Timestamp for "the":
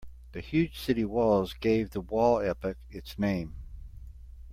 0.31-0.39, 1.91-2.01